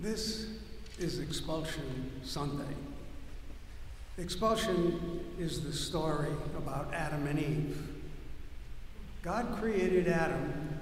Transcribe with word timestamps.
This 0.00 0.46
is 0.98 1.18
Expulsion 1.18 2.10
Sunday. 2.24 2.74
Expulsion 4.16 5.20
is 5.38 5.62
the 5.62 5.74
story 5.74 6.30
about 6.56 6.94
Adam 6.94 7.26
and 7.26 7.38
Eve. 7.38 7.86
God 9.20 9.58
created 9.60 10.08
Adam, 10.08 10.80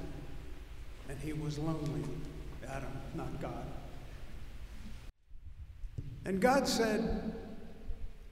and 1.09 1.19
he 1.19 1.33
was 1.33 1.59
lonely. 1.59 2.05
Adam, 2.69 2.93
not 3.17 3.41
God. 3.43 3.67
And 6.25 6.41
God 6.41 6.69
said, 6.69 7.35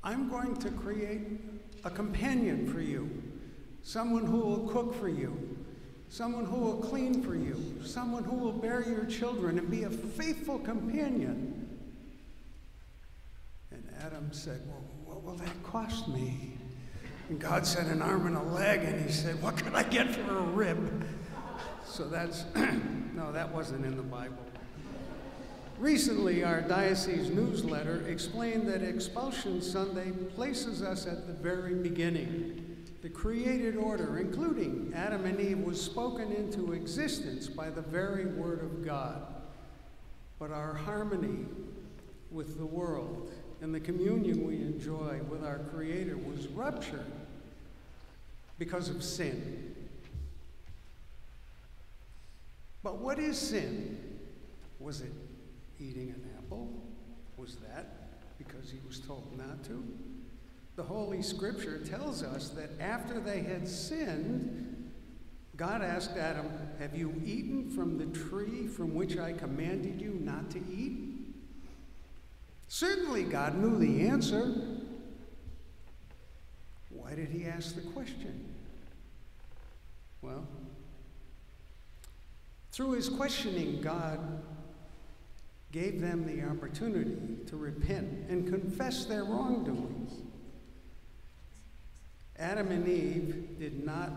I'm 0.05 0.29
going 0.29 0.55
to 0.59 0.71
create 0.71 1.41
a 1.83 1.91
companion 1.91 2.73
for 2.73 2.81
you, 2.81 3.11
someone 3.83 4.25
who 4.25 4.39
will 4.39 4.69
cook 4.69 4.95
for 4.95 5.09
you, 5.09 5.56
someone 6.17 6.47
who 6.47 6.57
will 6.57 6.79
clean 6.79 7.23
for 7.23 7.35
you, 7.35 7.63
someone 7.85 8.25
who 8.25 8.37
will 8.37 8.53
bear 8.53 8.83
your 8.89 9.05
children 9.05 9.59
and 9.59 9.71
be 9.71 9.83
a 9.83 9.91
faithful 9.91 10.59
companion. 10.59 11.69
And 13.71 13.85
Adam 14.01 14.33
said, 14.33 14.63
Well, 14.67 14.83
what 15.05 15.23
will 15.23 15.37
that 15.45 15.63
cost 15.63 16.09
me? 16.09 16.53
And 17.29 17.39
God 17.39 17.67
said, 17.67 17.89
An 17.89 18.01
arm 18.01 18.27
and 18.27 18.35
a 18.35 18.43
leg. 18.43 18.81
And 18.81 19.05
he 19.05 19.13
said, 19.13 19.43
What 19.43 19.59
could 19.59 19.75
I 19.75 19.83
get 19.83 20.15
for 20.15 20.39
a 20.39 20.43
rib? 20.43 21.07
So 21.85 22.09
that's, 22.09 22.47
no, 23.15 23.31
that 23.33 23.53
wasn't 23.53 23.85
in 23.85 23.99
the 23.99 24.03
Bible. 24.03 24.39
Recently, 25.79 26.43
our 26.43 26.63
diocese 26.63 27.29
newsletter 27.29 28.07
explained 28.09 28.67
that 28.69 28.83
Expulsion 28.83 29.61
Sunday 29.61 30.13
places 30.35 30.81
us 30.81 31.07
at 31.07 31.27
the 31.27 31.35
very 31.35 31.75
beginning. 31.75 32.76
The 33.07 33.13
created 33.13 33.77
order, 33.77 34.19
including 34.19 34.93
Adam 34.93 35.27
and 35.27 35.39
Eve, 35.39 35.61
was 35.61 35.81
spoken 35.81 36.33
into 36.33 36.73
existence 36.73 37.47
by 37.47 37.71
the 37.71 37.81
very 37.81 38.27
Word 38.27 38.65
of 38.65 38.85
God. 38.85 39.23
But 40.41 40.51
our 40.51 40.75
harmony 40.75 41.47
with 42.33 42.59
the 42.59 42.67
world 42.67 43.31
and 43.61 43.73
the 43.73 43.79
communion 43.79 44.45
we 44.45 44.57
enjoy 44.57 45.21
with 45.31 45.45
our 45.45 45.61
Creator 45.73 46.17
was 46.17 46.49
ruptured 46.49 47.07
because 48.59 48.89
of 48.89 49.05
sin. 49.05 49.77
But 52.83 52.99
what 52.99 53.21
is 53.21 53.39
sin? 53.39 54.19
Was 54.81 55.03
it 55.03 55.13
eating 55.79 56.09
an 56.09 56.29
apple? 56.39 56.69
Was 57.37 57.55
that 57.69 58.37
because 58.37 58.69
he 58.69 58.79
was 58.85 58.99
told 58.99 59.39
not 59.39 59.63
to? 59.67 59.85
The 60.77 60.83
Holy 60.83 61.23
Scripture 61.23 61.79
tells 61.79 62.23
us 62.23 62.51
that 62.51 62.71
after 62.79 63.19
they 63.19 63.41
had 63.41 63.67
sinned, 63.67 64.93
God 65.57 65.83
asked 65.83 66.19
Adam, 66.19 66.51
Have 66.79 66.95
you 66.95 67.15
eaten 67.25 67.71
from 67.71 67.97
the 67.97 68.07
tree 68.19 68.67
from 68.67 68.95
which 68.95 69.17
I 69.17 69.33
commanded 69.33 70.03
you 70.03 70.19
not 70.21 70.51
to 70.51 70.59
eat? 70.71 70.99
Certainly, 72.69 73.25
God 73.25 73.57
knew 73.57 73.79
the 73.79 74.07
answer. 74.07 74.53
Why 76.91 77.15
did 77.15 77.31
he 77.31 77.47
ask 77.47 77.75
the 77.75 77.81
question? 77.81 78.55
Well, 80.21 80.47
through 82.71 82.93
his 82.93 83.09
questioning, 83.09 83.81
God 83.81 84.43
gave 85.73 86.03
them 86.03 86.27
the 86.27 86.45
opportunity 86.45 87.39
to 87.47 87.57
repent 87.57 88.29
and 88.29 88.47
confess 88.47 89.07
their 89.07 89.25
wrongdoings. 89.25 90.13
Adam 92.39 92.71
and 92.71 92.87
Eve 92.87 93.59
did 93.59 93.85
not, 93.85 94.11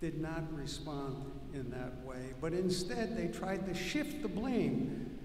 did 0.00 0.20
not 0.20 0.42
respond 0.54 1.30
in 1.52 1.70
that 1.70 2.04
way, 2.04 2.32
but 2.40 2.52
instead 2.52 3.16
they 3.16 3.28
tried 3.28 3.66
to 3.66 3.74
shift 3.74 4.22
the 4.22 4.28
blame. 4.28 5.18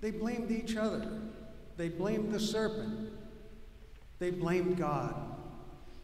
They 0.00 0.10
blamed 0.10 0.50
each 0.50 0.76
other, 0.76 1.08
they 1.76 1.88
blamed 1.88 2.32
the 2.32 2.40
serpent, 2.40 3.10
they 4.18 4.30
blamed 4.30 4.78
God. 4.78 5.14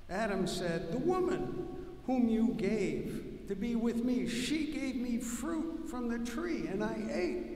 Adam 0.09 0.47
said, 0.47 0.93
The 0.93 0.99
woman 0.99 1.69
whom 2.07 2.29
you 2.29 2.49
gave 2.55 3.41
to 3.49 3.57
be 3.57 3.75
with 3.75 4.05
me, 4.05 4.29
she 4.29 4.73
gave 4.73 4.97
me 4.97 5.19
fruit 5.19 5.89
from 5.91 6.09
the 6.09 6.19
tree, 6.31 6.67
and 6.67 6.83
I 6.85 6.97
ate. 7.11 7.53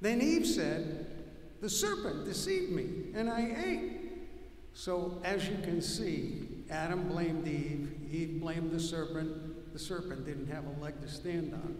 Then 0.00 0.20
Eve 0.20 0.46
said, 0.46 1.06
The 1.60 1.70
serpent 1.70 2.24
deceived 2.24 2.72
me, 2.72 3.06
and 3.14 3.30
I 3.30 3.54
ate. 3.64 3.95
So, 4.76 5.18
as 5.24 5.48
you 5.48 5.56
can 5.62 5.80
see, 5.80 6.46
Adam 6.68 7.08
blamed 7.08 7.48
Eve, 7.48 7.92
Eve 8.12 8.38
blamed 8.38 8.70
the 8.70 8.78
serpent, 8.78 9.72
the 9.72 9.78
serpent 9.78 10.26
didn't 10.26 10.48
have 10.48 10.64
a 10.66 10.82
leg 10.82 11.00
to 11.00 11.08
stand 11.08 11.54
on. 11.54 11.76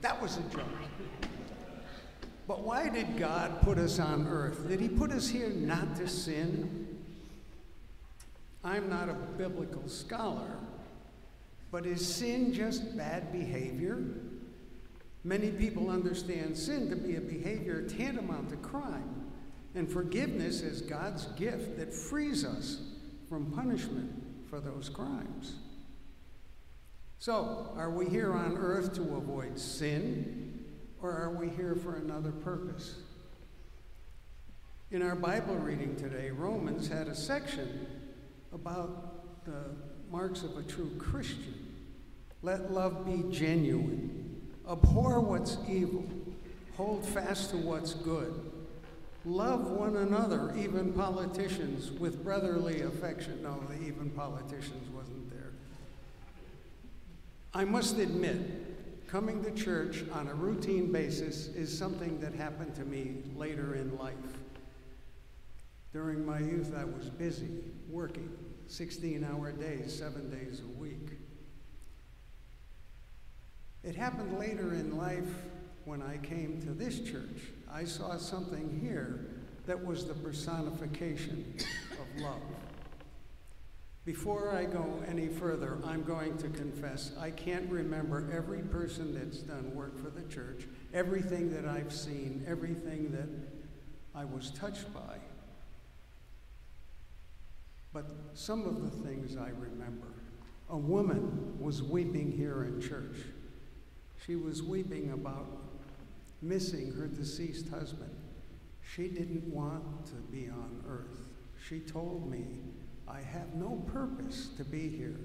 That 0.00 0.20
was 0.22 0.38
a 0.38 0.42
joke. 0.44 0.64
But 2.48 2.62
why 2.62 2.88
did 2.88 3.18
God 3.18 3.60
put 3.60 3.76
us 3.76 3.98
on 3.98 4.26
earth? 4.26 4.66
Did 4.66 4.80
He 4.80 4.88
put 4.88 5.12
us 5.12 5.28
here 5.28 5.50
not 5.50 5.96
to 5.96 6.08
sin? 6.08 6.98
I'm 8.64 8.88
not 8.88 9.10
a 9.10 9.14
biblical 9.36 9.86
scholar, 9.86 10.56
but 11.72 11.84
is 11.84 12.04
sin 12.16 12.54
just 12.54 12.96
bad 12.96 13.30
behavior? 13.32 14.02
Many 15.24 15.50
people 15.50 15.90
understand 15.90 16.56
sin 16.56 16.88
to 16.88 16.96
be 16.96 17.16
a 17.16 17.20
behavior 17.20 17.82
tantamount 17.82 18.48
to 18.48 18.56
crime, 18.56 19.24
and 19.74 19.90
forgiveness 19.90 20.60
is 20.60 20.80
God's 20.80 21.26
gift 21.36 21.76
that 21.78 21.92
frees 21.92 22.44
us 22.44 22.80
from 23.28 23.50
punishment 23.52 24.10
for 24.48 24.60
those 24.60 24.88
crimes. 24.88 25.56
So, 27.18 27.72
are 27.76 27.90
we 27.90 28.08
here 28.08 28.32
on 28.32 28.56
earth 28.56 28.94
to 28.94 29.02
avoid 29.16 29.58
sin, 29.58 30.64
or 31.00 31.10
are 31.10 31.30
we 31.30 31.48
here 31.48 31.74
for 31.74 31.96
another 31.96 32.30
purpose? 32.30 32.96
In 34.90 35.02
our 35.02 35.16
Bible 35.16 35.56
reading 35.56 35.96
today, 35.96 36.30
Romans 36.30 36.86
had 36.86 37.08
a 37.08 37.14
section 37.14 37.86
about 38.52 39.44
the 39.44 39.70
marks 40.10 40.42
of 40.42 40.56
a 40.56 40.62
true 40.62 40.90
Christian. 40.98 41.74
Let 42.42 42.70
love 42.70 43.04
be 43.06 43.24
genuine. 43.34 44.40
Abhor 44.70 45.20
what's 45.20 45.56
evil. 45.68 46.04
Hold 46.76 47.04
fast 47.04 47.50
to 47.50 47.56
what's 47.56 47.94
good. 47.94 48.52
Love 49.26 49.70
one 49.70 49.96
another, 49.96 50.54
even 50.58 50.92
politicians, 50.92 51.90
with 51.92 52.22
brotherly 52.22 52.82
affection. 52.82 53.42
No, 53.42 53.58
even 53.82 54.10
politicians 54.10 54.88
wasn't 54.94 55.30
there. 55.30 55.52
I 57.54 57.64
must 57.64 57.98
admit, 57.98 59.06
coming 59.08 59.42
to 59.42 59.50
church 59.52 60.04
on 60.12 60.28
a 60.28 60.34
routine 60.34 60.92
basis 60.92 61.46
is 61.48 61.76
something 61.76 62.20
that 62.20 62.34
happened 62.34 62.74
to 62.74 62.84
me 62.84 63.22
later 63.34 63.76
in 63.76 63.96
life. 63.96 64.14
During 65.94 66.26
my 66.26 66.40
youth, 66.40 66.74
I 66.76 66.84
was 66.84 67.08
busy 67.08 67.62
working 67.88 68.28
16 68.66 69.24
hour 69.24 69.52
days, 69.52 69.96
seven 69.96 70.28
days 70.28 70.60
a 70.60 70.80
week. 70.80 71.12
It 73.82 73.94
happened 73.94 74.38
later 74.38 74.74
in 74.74 74.96
life 74.98 75.28
when 75.84 76.02
I 76.02 76.16
came 76.18 76.60
to 76.62 76.70
this 76.70 77.00
church. 77.00 77.52
I 77.70 77.84
saw 77.84 78.16
something 78.16 78.80
here 78.82 79.26
that 79.66 79.84
was 79.84 80.06
the 80.06 80.14
personification 80.14 81.54
of 81.92 82.22
love. 82.22 82.40
Before 84.04 84.54
I 84.54 84.64
go 84.64 85.02
any 85.08 85.28
further, 85.28 85.78
I'm 85.84 86.02
going 86.02 86.36
to 86.38 86.48
confess 86.48 87.12
I 87.18 87.30
can't 87.30 87.70
remember 87.70 88.28
every 88.30 88.60
person 88.60 89.14
that's 89.14 89.38
done 89.38 89.74
work 89.74 89.98
for 89.98 90.10
the 90.10 90.22
church, 90.28 90.66
everything 90.92 91.50
that 91.54 91.64
I've 91.64 91.92
seen, 91.92 92.44
everything 92.46 93.10
that 93.12 93.28
I 94.14 94.26
was 94.26 94.50
touched 94.50 94.92
by. 94.92 95.18
But 97.94 98.10
some 98.34 98.66
of 98.66 98.82
the 98.82 99.08
things 99.08 99.36
I 99.36 99.48
remember. 99.48 100.08
A 100.68 100.76
woman 100.76 101.56
was 101.58 101.82
weeping 101.82 102.30
here 102.30 102.64
in 102.64 102.80
church. 102.80 103.16
She 104.26 104.36
was 104.36 104.62
weeping 104.62 105.12
about 105.12 105.46
missing 106.42 106.92
her 106.92 107.06
deceased 107.06 107.68
husband. 107.68 108.14
She 108.94 109.08
didn't 109.08 109.44
want 109.52 110.06
to 110.06 110.14
be 110.30 110.48
on 110.48 110.82
earth. 110.88 111.28
She 111.68 111.80
told 111.80 112.30
me, 112.30 112.44
I 113.08 113.20
have 113.20 113.54
no 113.54 113.82
purpose 113.92 114.48
to 114.56 114.64
be 114.64 114.88
here. 114.88 115.18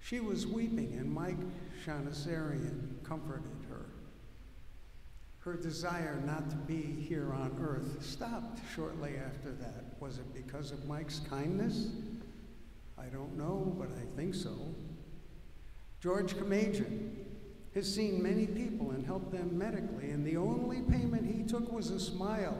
She 0.00 0.20
was 0.20 0.46
weeping, 0.46 0.96
and 0.98 1.12
Mike 1.12 1.38
Shanasarian 1.84 3.02
comforted 3.04 3.64
her. 3.70 3.86
Her 5.38 5.54
desire 5.56 6.22
not 6.24 6.50
to 6.50 6.56
be 6.56 6.82
here 6.82 7.32
on 7.32 7.56
earth 7.60 8.04
stopped 8.04 8.60
shortly 8.74 9.12
after 9.16 9.52
that. 9.52 9.84
Was 10.00 10.18
it 10.18 10.34
because 10.34 10.72
of 10.72 10.86
Mike's 10.86 11.20
kindness? 11.20 11.88
I 12.98 13.06
don't 13.06 13.36
know, 13.36 13.74
but 13.78 13.88
I 13.96 14.16
think 14.16 14.34
so. 14.34 14.54
George 16.00 16.34
Kamajian 16.34 17.10
has 17.74 17.92
seen 17.92 18.22
many 18.22 18.46
people 18.46 18.90
and 18.92 19.04
helped 19.04 19.32
them 19.32 19.56
medically, 19.58 20.10
and 20.10 20.24
the 20.24 20.36
only 20.36 20.80
payment 20.82 21.26
he 21.26 21.42
took 21.42 21.72
was 21.72 21.90
a 21.90 21.98
smile. 21.98 22.56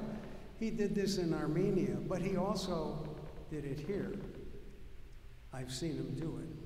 He 0.58 0.70
did 0.70 0.94
this 0.94 1.18
in 1.18 1.32
Armenia, 1.32 1.96
but 2.08 2.20
he 2.20 2.36
also 2.36 3.08
did 3.50 3.64
it 3.64 3.78
here. 3.78 4.12
I've 5.52 5.72
seen 5.72 5.92
him 5.92 6.14
do 6.18 6.40
it. 6.42 6.64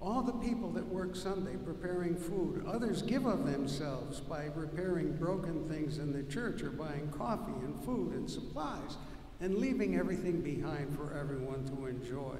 All 0.00 0.22
the 0.22 0.32
people 0.32 0.70
that 0.72 0.86
work 0.86 1.14
Sunday 1.14 1.56
preparing 1.62 2.16
food, 2.16 2.64
others 2.66 3.02
give 3.02 3.26
of 3.26 3.50
themselves 3.50 4.20
by 4.20 4.46
repairing 4.54 5.16
broken 5.16 5.68
things 5.68 5.98
in 5.98 6.12
the 6.12 6.22
church 6.22 6.62
or 6.62 6.70
buying 6.70 7.10
coffee 7.10 7.52
and 7.62 7.78
food 7.84 8.12
and 8.14 8.28
supplies 8.28 8.96
and 9.40 9.56
leaving 9.56 9.96
everything 9.96 10.40
behind 10.40 10.94
for 10.96 11.16
everyone 11.18 11.64
to 11.66 11.86
enjoy. 11.86 12.36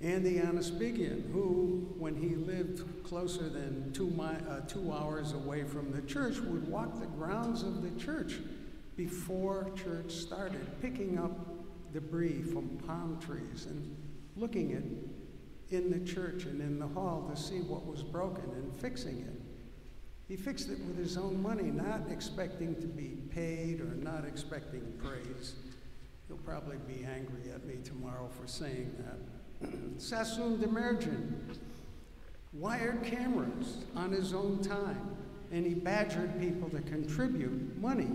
Andy 0.00 0.34
Anaspigian, 0.34 1.32
who, 1.32 1.94
when 1.98 2.14
he 2.14 2.34
lived 2.34 3.02
closer 3.02 3.48
than 3.48 3.90
two, 3.92 4.12
uh, 4.20 4.60
two 4.66 4.92
hours 4.92 5.32
away 5.32 5.64
from 5.64 5.90
the 5.90 6.02
church, 6.02 6.38
would 6.40 6.68
walk 6.68 7.00
the 7.00 7.06
grounds 7.06 7.62
of 7.62 7.82
the 7.82 7.98
church 7.98 8.34
before 8.96 9.70
church 9.74 10.12
started, 10.12 10.66
picking 10.82 11.18
up 11.18 11.32
debris 11.92 12.42
from 12.42 12.68
palm 12.86 13.18
trees 13.20 13.66
and 13.70 13.96
looking 14.36 14.72
at 14.74 14.82
in 15.70 15.90
the 15.90 16.00
church 16.10 16.44
and 16.44 16.60
in 16.60 16.78
the 16.78 16.86
hall 16.86 17.26
to 17.28 17.40
see 17.40 17.60
what 17.60 17.86
was 17.86 18.02
broken 18.02 18.44
and 18.50 18.74
fixing 18.76 19.18
it. 19.20 19.40
He 20.28 20.36
fixed 20.36 20.68
it 20.68 20.78
with 20.80 20.98
his 20.98 21.16
own 21.16 21.40
money, 21.42 21.70
not 21.70 22.02
expecting 22.10 22.74
to 22.80 22.86
be 22.86 23.16
paid 23.30 23.80
or 23.80 23.94
not 23.96 24.24
expecting 24.26 24.82
praise. 25.02 25.54
He'll 26.28 26.36
probably 26.38 26.78
be 26.86 27.04
angry 27.04 27.50
at 27.52 27.64
me 27.64 27.76
tomorrow 27.82 28.28
for 28.28 28.46
saying 28.46 28.92
that. 28.98 29.18
Sassoon 29.98 30.58
Demerjen 30.58 31.34
wired 32.52 33.02
cameras 33.02 33.78
on 33.94 34.12
his 34.12 34.32
own 34.32 34.62
time, 34.62 35.16
and 35.52 35.66
he 35.66 35.74
badgered 35.74 36.38
people 36.40 36.68
to 36.70 36.80
contribute 36.82 37.76
money 37.80 38.10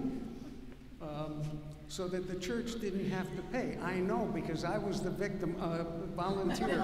um, 1.02 1.42
so 1.88 2.08
that 2.08 2.28
the 2.28 2.36
church 2.36 2.80
didn't 2.80 3.10
have 3.10 3.28
to 3.36 3.42
pay. 3.52 3.78
I 3.84 3.96
know 3.96 4.30
because 4.34 4.64
I 4.64 4.78
was 4.78 5.02
the 5.02 5.10
victim, 5.10 5.56
uh, 5.60 5.84
volunteer 6.16 6.80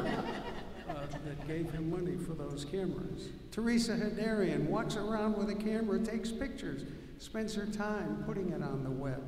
uh, 0.89 0.93
that 1.25 1.47
gave 1.47 1.71
him 1.71 1.89
money 1.89 2.17
for 2.17 2.33
those 2.33 2.65
cameras. 2.65 3.29
Teresa 3.51 3.93
Hadarian 3.93 4.65
walks 4.65 4.95
around 4.95 5.37
with 5.37 5.49
a 5.49 5.55
camera, 5.55 5.99
takes 5.99 6.31
pictures, 6.31 6.83
spends 7.19 7.55
her 7.55 7.65
time 7.65 8.23
putting 8.25 8.51
it 8.51 8.61
on 8.61 8.83
the 8.83 8.91
web. 8.91 9.23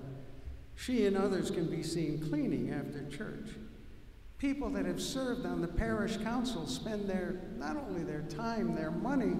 She 0.75 1.05
and 1.05 1.17
others 1.17 1.51
can 1.51 1.69
be 1.69 1.83
seen 1.83 2.25
cleaning 2.29 2.71
after 2.71 3.05
church. 3.09 3.49
People 4.39 4.69
that 4.69 4.85
have 4.85 5.01
served 5.01 5.45
on 5.45 5.59
the 5.59 5.67
parish 5.67 6.15
council 6.15 6.65
spend 6.65 7.09
their, 7.09 7.41
not 7.57 7.75
only 7.75 8.03
their 8.03 8.21
time, 8.21 8.73
their 8.73 8.89
money 8.89 9.35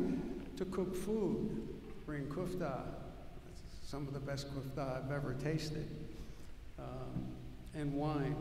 to 0.57 0.65
cook 0.65 0.93
food, 0.93 1.69
bring 2.05 2.25
kufta, 2.25 2.81
some 3.81 4.05
of 4.09 4.13
the 4.13 4.19
best 4.19 4.47
kufta 4.53 4.97
I've 4.97 5.09
ever 5.09 5.35
tasted, 5.35 5.89
um, 6.77 7.27
and 7.73 7.93
wine 7.93 8.35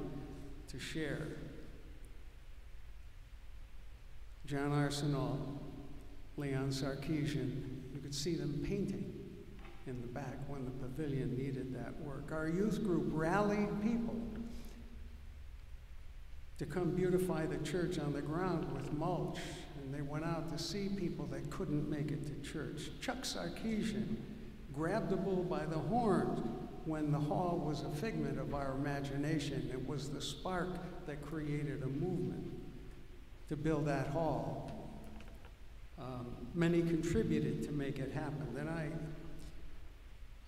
to 0.67 0.81
share. 0.81 1.29
John 4.45 4.73
Arsenal, 4.73 5.63
Leon 6.37 6.71
Sarkeesian, 6.71 7.63
you 7.95 8.01
could 8.03 8.15
see 8.15 8.35
them 8.35 8.65
painting 8.67 9.15
in 9.87 10.01
the 10.01 10.09
back 10.09 10.39
when 10.49 10.65
the 10.65 10.73
pavilion 10.73 11.37
needed 11.39 11.73
that 11.73 12.01
work. 12.01 12.33
Our 12.33 12.49
youth 12.49 12.83
group 12.83 13.05
rallied 13.13 13.81
people 13.81 14.17
to 16.59 16.67
come 16.67 16.91
beautify 16.91 17.47
the 17.47 17.59
church 17.59 17.99
on 17.99 18.13
the 18.13 18.21
ground 18.21 18.71
with 18.73 18.93
mulch, 18.93 19.39
and 19.81 19.95
they 19.95 20.03
went 20.03 20.25
out 20.25 20.51
to 20.51 20.59
see 20.63 20.89
people 20.89 21.25
that 21.27 21.49
couldn't 21.51 21.89
make 21.89 22.11
it 22.11 22.27
to 22.27 22.51
church. 22.51 22.91
Chuck 23.01 23.23
Sarkeesian 23.23 24.17
grabbed 24.75 25.11
the 25.11 25.17
bull 25.17 25.45
by 25.45 25.65
the 25.67 25.79
horns 25.79 26.45
when 26.85 27.13
the 27.13 27.19
hall 27.19 27.63
was 27.65 27.83
a 27.83 27.91
figment 28.01 28.39
of 28.41 28.55
our 28.55 28.73
imagination. 28.73 29.71
It 29.73 29.87
was 29.87 30.11
the 30.11 30.21
spark 30.21 30.69
that 31.07 31.25
created 31.25 31.83
a 31.83 31.87
movement 31.87 32.45
to 33.49 33.57
build 33.57 33.87
that 33.87 34.09
hall. 34.09 34.73
Um, 35.99 36.27
many 36.55 36.83
contributed 36.83 37.63
to 37.65 37.73
make 37.73 37.99
it 37.99 38.13
happen. 38.13 38.47
Then 38.55 38.69
I, 38.69 38.89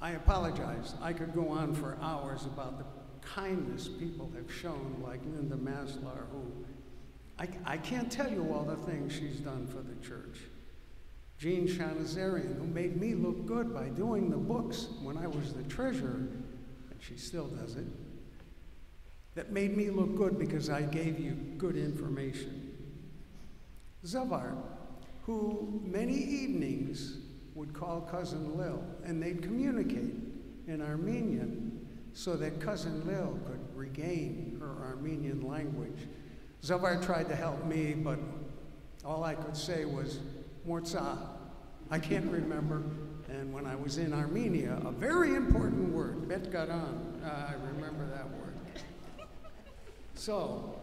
I 0.04 0.12
apologize. 0.12 0.94
I 1.02 1.12
could 1.12 1.34
go 1.34 1.48
on 1.48 1.74
for 1.74 1.98
hours 2.00 2.44
about 2.46 2.78
the 2.78 2.99
kindness 3.34 3.88
people 3.88 4.30
have 4.34 4.52
shown, 4.52 5.02
like 5.04 5.20
Linda 5.24 5.56
Maslar, 5.56 6.26
who 6.32 6.64
I, 7.38 7.48
I 7.64 7.76
can't 7.78 8.10
tell 8.10 8.30
you 8.30 8.52
all 8.52 8.64
the 8.64 8.76
things 8.76 9.12
she's 9.12 9.40
done 9.40 9.66
for 9.66 9.78
the 9.78 9.94
church. 10.06 10.40
Jean 11.38 11.66
Shanazarian, 11.66 12.58
who 12.58 12.66
made 12.66 13.00
me 13.00 13.14
look 13.14 13.46
good 13.46 13.72
by 13.72 13.88
doing 13.88 14.30
the 14.30 14.36
books 14.36 14.88
when 15.02 15.16
I 15.16 15.26
was 15.26 15.54
the 15.54 15.62
treasurer, 15.62 16.28
and 16.90 17.00
she 17.00 17.16
still 17.16 17.46
does 17.46 17.76
it, 17.76 17.86
that 19.34 19.52
made 19.52 19.74
me 19.74 19.88
look 19.88 20.16
good 20.16 20.38
because 20.38 20.68
I 20.68 20.82
gave 20.82 21.18
you 21.18 21.32
good 21.56 21.76
information. 21.76 22.76
Zavar, 24.04 24.54
who 25.24 25.80
many 25.84 26.14
evenings 26.14 27.18
would 27.54 27.72
call 27.72 28.02
Cousin 28.02 28.58
Lil, 28.58 28.84
and 29.04 29.22
they'd 29.22 29.42
communicate 29.42 30.14
in 30.66 30.82
Armenian 30.82 31.69
so 32.14 32.36
that 32.36 32.60
Cousin 32.60 33.06
Lil 33.06 33.38
could 33.46 33.76
regain 33.76 34.56
her 34.60 34.84
Armenian 34.84 35.46
language. 35.46 36.08
Zavar 36.62 37.04
tried 37.04 37.28
to 37.28 37.36
help 37.36 37.64
me, 37.64 37.94
but 37.94 38.18
all 39.04 39.24
I 39.24 39.34
could 39.34 39.56
say 39.56 39.84
was, 39.84 40.18
Mortza. 40.66 41.18
I 41.90 41.98
can't 41.98 42.30
remember. 42.30 42.82
And 43.28 43.52
when 43.52 43.66
I 43.66 43.74
was 43.76 43.98
in 43.98 44.12
Armenia, 44.12 44.78
a 44.84 44.90
very 44.90 45.34
important 45.34 45.92
word, 45.92 46.28
Bet 46.28 46.50
Garan, 46.50 47.24
uh, 47.24 47.28
I 47.28 47.54
remember 47.72 48.06
that 48.08 48.28
word. 48.30 48.54
So, 50.14 50.78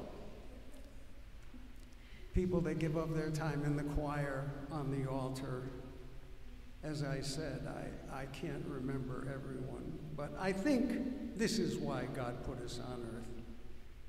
people 2.34 2.62
that 2.62 2.80
give 2.80 2.98
up 2.98 3.14
their 3.14 3.30
time 3.30 3.64
in 3.66 3.76
the 3.76 3.84
choir, 3.84 4.50
on 4.72 4.92
the 4.92 5.10
altar. 5.10 5.64
As 6.88 7.04
I 7.04 7.20
said, 7.20 7.68
I, 7.68 8.22
I 8.22 8.26
can't 8.28 8.64
remember 8.66 9.28
everyone, 9.34 10.00
but 10.16 10.32
I 10.40 10.54
think 10.54 11.38
this 11.38 11.60
is 11.60 11.76
why 11.76 12.06
God 12.16 12.46
put 12.46 12.64
us 12.64 12.80
on 12.80 13.06
earth. 13.14 13.44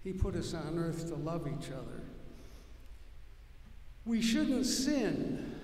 He 0.04 0.12
put 0.12 0.36
us 0.36 0.54
on 0.54 0.78
earth 0.78 1.08
to 1.08 1.16
love 1.16 1.48
each 1.48 1.72
other. 1.72 2.02
We 4.06 4.22
shouldn't 4.22 4.64
sin, 4.64 5.56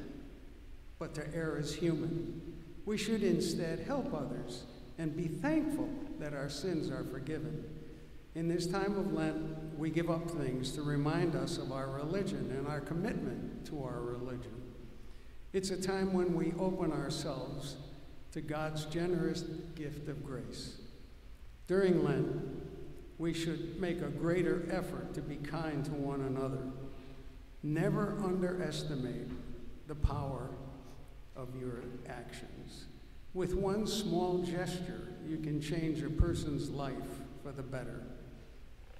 but 0.98 1.14
to 1.14 1.22
err 1.32 1.56
is 1.56 1.72
human. 1.76 2.42
We 2.84 2.98
should 2.98 3.22
instead 3.22 3.78
help 3.78 4.12
others 4.12 4.64
and 4.98 5.16
be 5.16 5.28
thankful 5.28 5.88
that 6.18 6.34
our 6.34 6.48
sins 6.48 6.90
are 6.90 7.04
forgiven. 7.04 7.62
In 8.34 8.48
this 8.48 8.66
time 8.66 8.98
of 8.98 9.12
Lent, 9.12 9.78
we 9.78 9.88
give 9.88 10.10
up 10.10 10.28
things 10.32 10.72
to 10.72 10.82
remind 10.82 11.36
us 11.36 11.58
of 11.58 11.70
our 11.70 11.90
religion 11.90 12.52
and 12.58 12.66
our 12.66 12.80
commitment 12.80 13.64
to 13.66 13.84
our 13.84 14.00
religion. 14.00 14.63
It's 15.54 15.70
a 15.70 15.80
time 15.80 16.12
when 16.12 16.34
we 16.34 16.52
open 16.58 16.90
ourselves 16.90 17.76
to 18.32 18.40
God's 18.40 18.86
generous 18.86 19.42
gift 19.76 20.08
of 20.08 20.26
grace. 20.26 20.78
During 21.68 22.02
Lent, 22.02 22.26
we 23.18 23.32
should 23.32 23.80
make 23.80 24.02
a 24.02 24.08
greater 24.08 24.66
effort 24.68 25.14
to 25.14 25.20
be 25.22 25.36
kind 25.36 25.84
to 25.84 25.92
one 25.92 26.22
another. 26.22 26.58
Never 27.62 28.16
underestimate 28.20 29.28
the 29.86 29.94
power 29.94 30.50
of 31.36 31.50
your 31.54 31.84
actions. 32.08 32.86
With 33.32 33.54
one 33.54 33.86
small 33.86 34.38
gesture, 34.38 35.06
you 35.24 35.36
can 35.36 35.60
change 35.60 36.02
a 36.02 36.10
person's 36.10 36.68
life 36.68 36.94
for 37.44 37.52
the 37.52 37.62
better. 37.62 38.02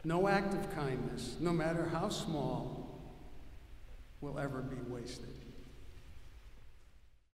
No 0.04 0.28
act 0.28 0.54
of 0.54 0.72
kindness, 0.72 1.34
no 1.40 1.52
matter 1.52 1.88
how 1.92 2.10
small, 2.10 3.00
will 4.20 4.38
ever 4.38 4.62
be 4.62 4.76
wasted. 4.88 5.43